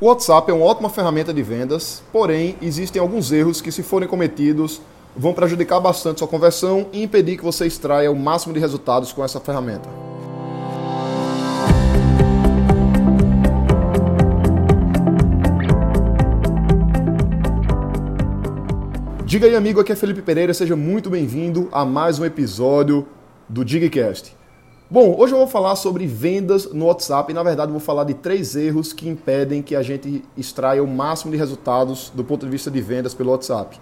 O 0.00 0.06
WhatsApp 0.06 0.48
é 0.48 0.54
uma 0.54 0.64
ótima 0.64 0.88
ferramenta 0.88 1.34
de 1.34 1.42
vendas, 1.42 2.04
porém 2.12 2.54
existem 2.62 3.02
alguns 3.02 3.32
erros 3.32 3.60
que, 3.60 3.72
se 3.72 3.82
forem 3.82 4.08
cometidos, 4.08 4.80
vão 5.16 5.34
prejudicar 5.34 5.80
bastante 5.80 6.20
sua 6.20 6.28
conversão 6.28 6.86
e 6.92 7.02
impedir 7.02 7.36
que 7.36 7.42
você 7.42 7.66
extraia 7.66 8.08
o 8.08 8.14
máximo 8.14 8.54
de 8.54 8.60
resultados 8.60 9.12
com 9.12 9.24
essa 9.24 9.40
ferramenta. 9.40 9.88
Diga 19.24 19.48
aí, 19.48 19.56
amigo, 19.56 19.80
aqui 19.80 19.90
é 19.90 19.96
Felipe 19.96 20.22
Pereira, 20.22 20.54
seja 20.54 20.76
muito 20.76 21.10
bem-vindo 21.10 21.68
a 21.72 21.84
mais 21.84 22.20
um 22.20 22.24
episódio 22.24 23.04
do 23.48 23.64
Digcast. 23.64 24.37
Bom, 24.90 25.14
hoje 25.18 25.34
eu 25.34 25.38
vou 25.38 25.46
falar 25.46 25.76
sobre 25.76 26.06
vendas 26.06 26.72
no 26.72 26.86
WhatsApp 26.86 27.30
e, 27.30 27.34
na 27.34 27.42
verdade, 27.42 27.70
vou 27.70 27.78
falar 27.78 28.04
de 28.04 28.14
três 28.14 28.56
erros 28.56 28.90
que 28.90 29.06
impedem 29.06 29.60
que 29.60 29.76
a 29.76 29.82
gente 29.82 30.24
extraia 30.34 30.82
o 30.82 30.86
máximo 30.86 31.30
de 31.30 31.36
resultados 31.36 32.10
do 32.14 32.24
ponto 32.24 32.46
de 32.46 32.50
vista 32.50 32.70
de 32.70 32.80
vendas 32.80 33.12
pelo 33.12 33.30
WhatsApp. 33.30 33.78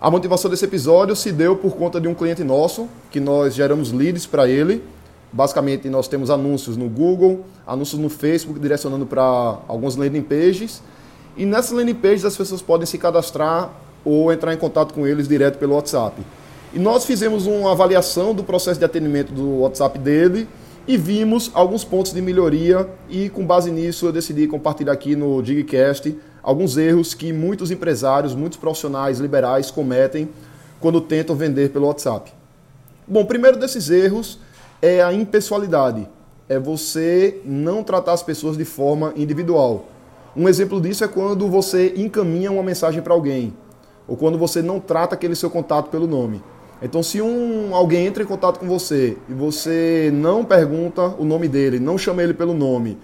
A 0.00 0.08
motivação 0.08 0.48
desse 0.48 0.64
episódio 0.64 1.16
se 1.16 1.32
deu 1.32 1.56
por 1.56 1.74
conta 1.74 2.00
de 2.00 2.06
um 2.06 2.14
cliente 2.14 2.44
nosso, 2.44 2.86
que 3.10 3.18
nós 3.18 3.52
geramos 3.52 3.90
leads 3.90 4.26
para 4.26 4.48
ele. 4.48 4.84
Basicamente, 5.32 5.88
nós 5.88 6.06
temos 6.06 6.30
anúncios 6.30 6.76
no 6.76 6.88
Google, 6.88 7.44
anúncios 7.66 8.00
no 8.00 8.08
Facebook, 8.08 8.60
direcionando 8.60 9.06
para 9.06 9.58
algumas 9.66 9.96
landing 9.96 10.22
pages. 10.22 10.80
E 11.36 11.44
nessas 11.44 11.72
landing 11.72 11.94
pages 11.94 12.24
as 12.24 12.36
pessoas 12.36 12.62
podem 12.62 12.86
se 12.86 12.96
cadastrar 12.96 13.72
ou 14.04 14.32
entrar 14.32 14.54
em 14.54 14.56
contato 14.56 14.94
com 14.94 15.04
eles 15.04 15.26
direto 15.26 15.58
pelo 15.58 15.74
WhatsApp. 15.74 16.22
E 16.74 16.78
nós 16.80 17.04
fizemos 17.04 17.46
uma 17.46 17.70
avaliação 17.70 18.34
do 18.34 18.42
processo 18.42 18.80
de 18.80 18.84
atendimento 18.84 19.32
do 19.32 19.60
WhatsApp 19.60 19.96
dele 19.96 20.48
e 20.88 20.96
vimos 20.96 21.48
alguns 21.54 21.84
pontos 21.84 22.12
de 22.12 22.20
melhoria 22.20 22.90
e 23.08 23.28
com 23.30 23.46
base 23.46 23.70
nisso 23.70 24.06
eu 24.06 24.12
decidi 24.12 24.48
compartilhar 24.48 24.92
aqui 24.92 25.14
no 25.14 25.40
Digcast 25.40 26.18
alguns 26.42 26.76
erros 26.76 27.14
que 27.14 27.32
muitos 27.32 27.70
empresários, 27.70 28.34
muitos 28.34 28.58
profissionais 28.58 29.20
liberais 29.20 29.70
cometem 29.70 30.28
quando 30.80 31.00
tentam 31.00 31.36
vender 31.36 31.70
pelo 31.70 31.86
WhatsApp. 31.86 32.32
Bom, 33.06 33.20
o 33.20 33.26
primeiro 33.26 33.56
desses 33.56 33.88
erros 33.88 34.40
é 34.82 35.00
a 35.00 35.12
impessoalidade. 35.12 36.08
É 36.48 36.58
você 36.58 37.40
não 37.44 37.84
tratar 37.84 38.14
as 38.14 38.22
pessoas 38.24 38.56
de 38.56 38.64
forma 38.64 39.12
individual. 39.14 39.84
Um 40.36 40.48
exemplo 40.48 40.80
disso 40.80 41.04
é 41.04 41.08
quando 41.08 41.48
você 41.48 41.94
encaminha 41.96 42.50
uma 42.50 42.64
mensagem 42.64 43.00
para 43.00 43.14
alguém, 43.14 43.54
ou 44.08 44.16
quando 44.16 44.36
você 44.36 44.60
não 44.60 44.80
trata 44.80 45.14
aquele 45.14 45.36
seu 45.36 45.48
contato 45.48 45.88
pelo 45.88 46.08
nome. 46.08 46.42
Então, 46.82 47.02
se 47.02 47.20
um, 47.22 47.74
alguém 47.74 48.06
entra 48.06 48.22
em 48.22 48.26
contato 48.26 48.58
com 48.58 48.66
você 48.66 49.16
e 49.28 49.32
você 49.32 50.10
não 50.12 50.44
pergunta 50.44 51.14
o 51.18 51.24
nome 51.24 51.48
dele, 51.48 51.78
não 51.78 51.96
chama 51.96 52.22
ele 52.22 52.34
pelo 52.34 52.52
nome, 52.52 52.98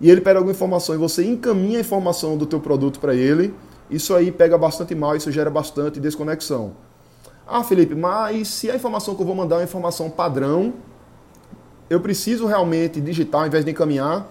e 0.00 0.10
ele 0.10 0.20
pede 0.20 0.36
alguma 0.36 0.52
informação 0.52 0.94
e 0.94 0.98
você 0.98 1.24
encaminha 1.24 1.78
a 1.78 1.80
informação 1.80 2.36
do 2.36 2.46
teu 2.46 2.60
produto 2.60 3.00
para 3.00 3.14
ele, 3.14 3.54
isso 3.90 4.14
aí 4.14 4.30
pega 4.30 4.56
bastante 4.56 4.94
mal, 4.94 5.16
isso 5.16 5.30
gera 5.30 5.50
bastante 5.50 6.00
desconexão. 6.00 6.72
Ah, 7.46 7.62
Felipe, 7.62 7.94
mas 7.94 8.48
se 8.48 8.70
a 8.70 8.74
informação 8.74 9.14
que 9.14 9.22
eu 9.22 9.26
vou 9.26 9.34
mandar 9.34 9.56
é 9.56 9.58
uma 9.58 9.64
informação 9.64 10.10
padrão, 10.10 10.74
eu 11.88 12.00
preciso 12.00 12.46
realmente 12.46 13.00
digitar 13.00 13.42
ao 13.42 13.46
invés 13.46 13.64
de 13.64 13.70
encaminhar? 13.70 14.26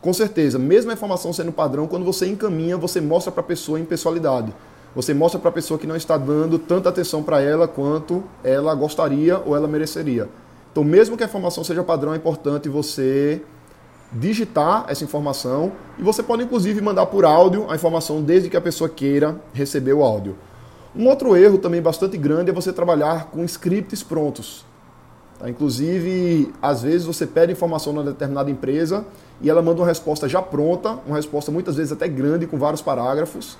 Com 0.00 0.12
certeza, 0.12 0.58
mesmo 0.58 0.90
a 0.90 0.94
informação 0.94 1.32
sendo 1.32 1.52
padrão, 1.52 1.86
quando 1.86 2.04
você 2.04 2.26
encaminha, 2.26 2.76
você 2.76 3.00
mostra 3.00 3.32
para 3.32 3.40
a 3.40 3.44
pessoa 3.44 3.78
em 3.78 3.84
pessoalidade 3.84 4.52
você 4.94 5.14
mostra 5.14 5.40
para 5.40 5.48
a 5.48 5.52
pessoa 5.52 5.78
que 5.78 5.86
não 5.86 5.96
está 5.96 6.16
dando 6.16 6.58
tanta 6.58 6.88
atenção 6.88 7.22
para 7.22 7.40
ela 7.40 7.66
quanto 7.66 8.22
ela 8.44 8.74
gostaria 8.74 9.38
ou 9.38 9.56
ela 9.56 9.66
mereceria. 9.66 10.28
Então, 10.70 10.84
mesmo 10.84 11.16
que 11.16 11.22
a 11.22 11.26
informação 11.26 11.64
seja 11.64 11.82
padrão, 11.82 12.12
é 12.12 12.16
importante 12.16 12.68
você 12.68 13.42
digitar 14.12 14.84
essa 14.88 15.04
informação 15.04 15.72
e 15.98 16.02
você 16.02 16.22
pode 16.22 16.42
inclusive 16.42 16.80
mandar 16.82 17.06
por 17.06 17.24
áudio 17.24 17.70
a 17.70 17.74
informação 17.74 18.22
desde 18.22 18.50
que 18.50 18.56
a 18.56 18.60
pessoa 18.60 18.88
queira 18.88 19.40
receber 19.54 19.94
o 19.94 20.02
áudio. 20.02 20.36
Um 20.94 21.08
outro 21.08 21.34
erro 21.34 21.56
também 21.56 21.80
bastante 21.80 22.18
grande 22.18 22.50
é 22.50 22.52
você 22.52 22.72
trabalhar 22.72 23.30
com 23.30 23.42
scripts 23.44 24.02
prontos. 24.02 24.66
Tá? 25.38 25.48
Inclusive, 25.48 26.52
às 26.60 26.82
vezes 26.82 27.06
você 27.06 27.26
pede 27.26 27.52
informação 27.52 27.94
numa 27.94 28.04
determinada 28.04 28.50
empresa 28.50 29.04
e 29.40 29.48
ela 29.48 29.62
manda 29.62 29.80
uma 29.80 29.86
resposta 29.86 30.28
já 30.28 30.42
pronta, 30.42 30.98
uma 31.06 31.16
resposta 31.16 31.50
muitas 31.50 31.76
vezes 31.76 31.92
até 31.92 32.06
grande, 32.06 32.46
com 32.46 32.58
vários 32.58 32.82
parágrafos. 32.82 33.56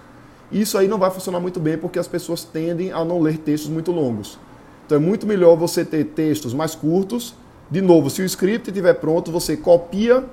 Isso 0.52 0.76
aí 0.76 0.86
não 0.86 0.98
vai 0.98 1.10
funcionar 1.10 1.40
muito 1.40 1.58
bem 1.58 1.78
porque 1.78 1.98
as 1.98 2.06
pessoas 2.06 2.44
tendem 2.44 2.92
a 2.92 3.04
não 3.04 3.20
ler 3.20 3.38
textos 3.38 3.70
muito 3.70 3.90
longos. 3.90 4.38
Então 4.84 4.96
é 4.96 5.00
muito 5.00 5.26
melhor 5.26 5.56
você 5.56 5.84
ter 5.84 6.04
textos 6.04 6.52
mais 6.52 6.74
curtos. 6.74 7.34
De 7.70 7.80
novo, 7.80 8.10
se 8.10 8.20
o 8.20 8.24
script 8.24 8.68
estiver 8.68 8.94
pronto, 8.94 9.32
você 9.32 9.56
copia 9.56 10.24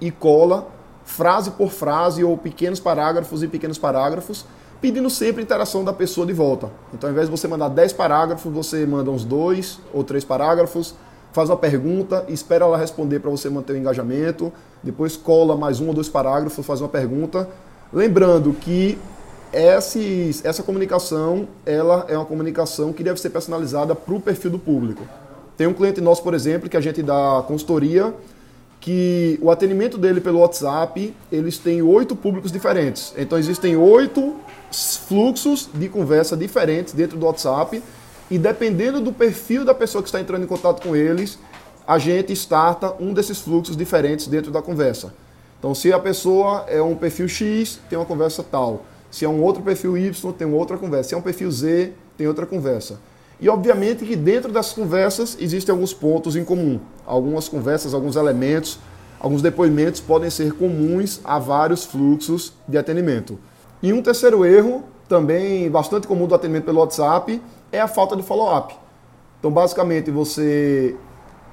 e 0.00 0.10
cola 0.10 0.68
frase 1.08 1.52
por 1.52 1.70
frase 1.70 2.22
ou 2.22 2.36
pequenos 2.36 2.78
parágrafos 2.78 3.42
e 3.42 3.48
pequenos 3.48 3.78
parágrafos, 3.78 4.44
pedindo 4.78 5.08
sempre 5.08 5.42
interação 5.42 5.82
da 5.82 5.92
pessoa 5.92 6.26
de 6.26 6.34
volta. 6.34 6.70
Então, 6.92 7.08
ao 7.08 7.12
invés 7.12 7.28
de 7.28 7.30
você 7.30 7.48
mandar 7.48 7.68
10 7.68 7.94
parágrafos, 7.94 8.52
você 8.52 8.84
manda 8.84 9.10
uns 9.10 9.24
dois 9.24 9.80
ou 9.92 10.04
três 10.04 10.22
parágrafos, 10.22 10.94
faz 11.32 11.48
uma 11.48 11.56
pergunta, 11.56 12.24
espera 12.28 12.66
ela 12.66 12.76
responder 12.76 13.20
para 13.20 13.30
você 13.30 13.48
manter 13.48 13.72
o 13.72 13.76
engajamento, 13.78 14.52
depois 14.82 15.16
cola 15.16 15.56
mais 15.56 15.80
um 15.80 15.88
ou 15.88 15.94
dois 15.94 16.10
parágrafos, 16.10 16.64
faz 16.64 16.82
uma 16.82 16.88
pergunta. 16.88 17.48
Lembrando 17.90 18.52
que 18.52 18.98
esses, 19.52 20.44
essa 20.44 20.62
comunicação 20.62 21.48
ela 21.64 22.04
é 22.08 22.16
uma 22.16 22.26
comunicação 22.26 22.92
que 22.92 23.02
deve 23.02 23.20
ser 23.20 23.30
personalizada 23.30 23.94
para 23.94 24.14
o 24.14 24.20
perfil 24.20 24.50
do 24.50 24.58
público. 24.58 25.06
Tem 25.56 25.66
um 25.66 25.74
cliente 25.74 26.00
nosso, 26.00 26.22
por 26.22 26.34
exemplo, 26.34 26.68
que 26.68 26.76
a 26.76 26.80
gente 26.80 27.02
dá 27.02 27.42
consultoria, 27.46 28.14
que 28.80 29.38
o 29.42 29.50
atendimento 29.50 29.98
dele 29.98 30.20
pelo 30.20 30.38
WhatsApp, 30.38 31.14
eles 31.32 31.58
têm 31.58 31.82
oito 31.82 32.14
públicos 32.14 32.52
diferentes. 32.52 33.12
Então 33.16 33.38
existem 33.38 33.76
oito 33.76 34.36
fluxos 35.08 35.68
de 35.74 35.88
conversa 35.88 36.36
diferentes 36.36 36.94
dentro 36.94 37.18
do 37.18 37.26
WhatsApp 37.26 37.82
e 38.30 38.38
dependendo 38.38 39.00
do 39.00 39.12
perfil 39.12 39.64
da 39.64 39.74
pessoa 39.74 40.02
que 40.02 40.08
está 40.08 40.20
entrando 40.20 40.44
em 40.44 40.46
contato 40.46 40.82
com 40.82 40.94
eles, 40.94 41.38
a 41.86 41.98
gente 41.98 42.32
starta 42.34 42.94
um 43.00 43.12
desses 43.12 43.40
fluxos 43.40 43.76
diferentes 43.76 44.26
dentro 44.28 44.52
da 44.52 44.62
conversa. 44.62 45.12
Então 45.58 45.74
se 45.74 45.92
a 45.92 45.98
pessoa 45.98 46.64
é 46.68 46.80
um 46.80 46.94
perfil 46.94 47.26
X, 47.26 47.80
tem 47.88 47.98
uma 47.98 48.04
conversa 48.04 48.44
tal. 48.44 48.84
Se 49.10 49.24
é 49.24 49.28
um 49.28 49.42
outro 49.42 49.62
perfil 49.62 49.96
Y, 49.96 50.32
tem 50.32 50.46
outra 50.46 50.76
conversa. 50.76 51.08
Se 51.10 51.14
é 51.14 51.18
um 51.18 51.22
perfil 51.22 51.50
Z, 51.50 51.92
tem 52.16 52.26
outra 52.26 52.46
conversa. 52.46 53.00
E 53.40 53.48
obviamente 53.48 54.04
que 54.04 54.16
dentro 54.16 54.52
das 54.52 54.72
conversas 54.72 55.36
existem 55.40 55.72
alguns 55.72 55.94
pontos 55.94 56.34
em 56.34 56.44
comum. 56.44 56.80
Algumas 57.06 57.48
conversas, 57.48 57.94
alguns 57.94 58.16
elementos, 58.16 58.78
alguns 59.20 59.40
depoimentos 59.40 60.00
podem 60.00 60.28
ser 60.28 60.52
comuns 60.52 61.20
a 61.24 61.38
vários 61.38 61.84
fluxos 61.84 62.52
de 62.66 62.76
atendimento. 62.76 63.38
E 63.80 63.92
um 63.92 64.02
terceiro 64.02 64.44
erro, 64.44 64.82
também 65.08 65.70
bastante 65.70 66.06
comum 66.06 66.26
do 66.26 66.34
atendimento 66.34 66.64
pelo 66.64 66.80
WhatsApp, 66.80 67.40
é 67.70 67.80
a 67.80 67.86
falta 67.86 68.16
de 68.16 68.22
follow-up. 68.22 68.74
Então, 69.38 69.52
basicamente, 69.52 70.10
você 70.10 70.96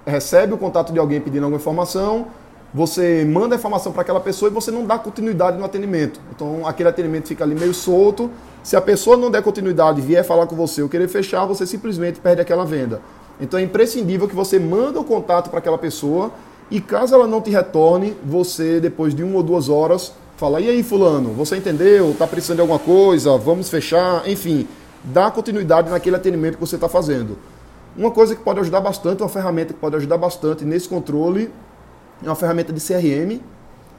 recebe 0.06 0.54
o 0.54 0.58
contato 0.58 0.92
de 0.92 0.98
alguém 0.98 1.22
pedindo 1.22 1.44
alguma 1.44 1.60
informação, 1.60 2.28
você 2.76 3.24
manda 3.24 3.56
a 3.56 3.58
informação 3.58 3.94
para 3.94 4.02
aquela 4.02 4.20
pessoa 4.20 4.52
e 4.52 4.54
você 4.54 4.70
não 4.70 4.86
dá 4.86 5.00
continuidade 5.00 5.58
no 5.58 5.64
atendimento. 5.64 6.20
Então 6.36 6.68
aquele 6.68 6.90
atendimento 6.90 7.26
fica 7.26 7.42
ali 7.42 7.56
meio 7.56 7.74
solto. 7.74 8.30
Se 8.62 8.76
a 8.76 8.82
pessoa 8.82 9.16
não 9.16 9.32
der 9.32 9.42
continuidade 9.42 10.02
vier 10.02 10.26
falar 10.26 10.46
com 10.46 10.58
você 10.58 10.82
ou 10.82 10.90
querer 10.90 11.08
fechar, 11.08 11.46
você 11.46 11.66
simplesmente 11.66 12.20
perde 12.20 12.42
aquela 12.42 12.66
venda. 12.66 13.00
Então 13.40 13.58
é 13.58 13.64
imprescindível 13.64 14.28
que 14.28 14.36
você 14.36 14.60
manda 14.60 15.00
o 15.00 15.06
contato 15.06 15.50
para 15.50 15.60
aquela 15.60 15.78
pessoa 15.78 16.34
e 16.70 16.82
caso 16.82 17.16
ela 17.16 17.26
não 17.26 17.40
te 17.40 17.50
retorne, 17.50 18.14
você 18.26 18.82
depois 18.82 19.16
de 19.16 19.24
uma 19.24 19.38
ou 19.38 19.44
duas 19.44 19.70
horas 19.70 20.12
fala: 20.36 20.60
"E 20.60 20.70
aí, 20.70 20.84
fulano, 20.84 21.30
você 21.30 21.56
entendeu? 21.56 22.10
Está 22.10 22.28
precisando 22.28 22.58
de 22.58 22.62
alguma 22.62 22.80
coisa? 22.80 23.38
Vamos 23.38 23.70
fechar?" 23.70 24.28
Enfim, 24.28 24.68
dá 25.02 25.32
continuidade 25.32 25.90
naquele 25.90 26.18
atendimento 26.18 26.56
que 26.56 26.60
você 26.60 26.76
está 26.76 26.90
fazendo. 26.90 27.38
Uma 27.96 28.12
coisa 28.12 28.36
que 28.36 28.44
pode 28.44 28.60
ajudar 28.60 28.82
bastante, 28.82 29.24
uma 29.24 29.30
ferramenta 29.30 29.74
que 29.74 29.80
pode 29.80 29.96
ajudar 29.96 30.18
bastante 30.18 30.66
nesse 30.66 30.90
controle 30.90 31.50
é 32.24 32.30
uma 32.30 32.36
ferramenta 32.36 32.72
de 32.72 32.80
CRM. 32.80 33.42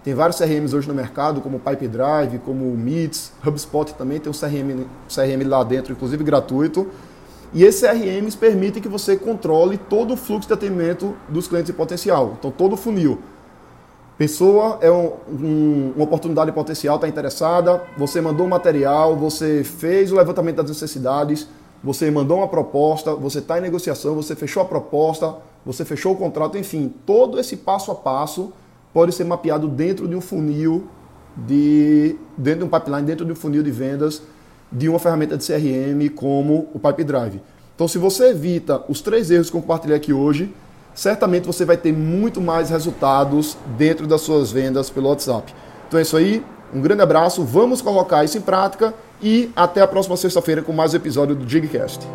Tem 0.03 0.15
vários 0.15 0.39
CRMs 0.39 0.73
hoje 0.73 0.87
no 0.87 0.95
mercado, 0.95 1.41
como 1.41 1.59
Pipe 1.59 1.89
Drive, 1.89 2.39
como 2.39 2.65
o 2.65 2.77
Meets, 2.77 3.33
HubSpot 3.45 3.93
também 3.95 4.21
tem 4.21 4.31
um 4.31 4.35
CRM, 4.35 4.87
CRM 5.09 5.49
lá 5.49 5.65
dentro, 5.65 5.93
inclusive 5.93 6.23
gratuito. 6.23 6.89
E 7.53 7.65
esses 7.65 7.81
CRMs 7.81 8.37
permitem 8.37 8.83
que 8.83 8.89
você 8.89 9.17
controle 9.17 9.77
todo 9.79 10.15
o 10.15 10.17
fluxo 10.17 10.49
de 10.49 10.55
atendimento 10.55 11.17
dos 11.29 11.49
clientes 11.49 11.71
em 11.71 11.75
potencial. 11.75 12.37
Então, 12.39 12.51
todo 12.51 12.75
o 12.75 12.77
funil. 12.77 13.19
Pessoa 14.19 14.79
é 14.81 14.91
um, 14.91 15.13
um, 15.29 15.93
uma 15.95 16.05
oportunidade 16.05 16.51
potencial, 16.53 16.97
está 16.97 17.07
interessada, 17.07 17.83
você 17.99 18.19
mandou 18.21 18.47
um 18.47 18.49
material, 18.49 19.15
você 19.15 19.63
fez 19.63 20.11
o 20.11 20.17
levantamento 20.17 20.57
das 20.57 20.69
necessidades, 20.69 21.47
você 21.87 22.11
mandou 22.11 22.39
uma 22.39 22.49
proposta, 22.49 23.15
você 23.15 23.39
está 23.39 23.59
em 23.59 23.61
negociação, 23.61 24.17
você 24.17 24.35
fechou 24.35 24.61
a 24.61 24.67
proposta, 24.67 25.37
você 25.65 25.85
fechou 25.85 26.15
o 26.15 26.17
contrato, 26.17 26.59
enfim, 26.59 26.93
todo 27.07 27.39
esse 27.39 27.57
passo 27.57 27.93
a 27.93 27.95
passo 27.95 28.53
pode 28.93 29.13
ser 29.13 29.23
mapeado 29.23 29.69
dentro 29.69 30.09
de 30.09 30.17
um 30.17 30.21
funil 30.21 30.89
de 31.37 32.17
dentro 32.37 32.61
de 32.61 32.65
um 32.65 32.69
pipeline, 32.69 33.07
dentro 33.07 33.25
de 33.25 33.31
um 33.31 33.37
funil 33.37 33.63
de 33.63 33.71
vendas 33.71 34.21
de 34.73 34.89
uma 34.89 34.99
ferramenta 34.99 35.37
de 35.37 35.47
CRM 35.47 36.13
como 36.13 36.69
o 36.75 36.81
Pipe 36.81 37.05
Drive. 37.05 37.41
Então, 37.77 37.87
se 37.87 37.99
você 37.99 38.31
evita 38.31 38.83
os 38.89 39.01
três 39.01 39.31
erros 39.31 39.49
que 39.49 39.57
eu 39.57 39.61
compartilhei 39.61 39.97
aqui 39.97 40.13
hoje, 40.13 40.53
certamente 40.93 41.47
você 41.47 41.65
vai 41.65 41.77
ter 41.77 41.93
muito 41.93 42.41
mais 42.41 42.69
resultados 42.69 43.57
dentro 43.79 44.09
das 44.09 44.23
suas 44.23 44.51
vendas 44.51 44.91
pelo 44.91 45.09
WhatsApp. 45.09 45.55
Então 45.87 46.01
é 46.01 46.03
isso 46.03 46.17
aí. 46.17 46.43
Um 46.75 46.81
grande 46.81 47.03
abraço, 47.03 47.45
vamos 47.45 47.81
colocar 47.81 48.25
isso 48.25 48.37
em 48.39 48.41
prática 48.41 48.95
e 49.23 49.51
até 49.55 49.81
a 49.81 49.87
próxima 49.87 50.17
sexta-feira 50.17 50.63
com 50.63 50.73
mais 50.73 50.93
um 50.93 50.97
episódio 50.97 51.35
do 51.35 51.45
Digcast. 51.45 52.07